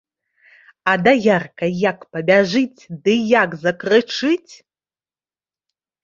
А 0.91 0.93
даярка 1.07 1.67
як 1.81 1.99
пабяжыць 2.15 2.81
ды 3.07 3.13
як 3.43 3.53
закрычыць. 3.65 4.53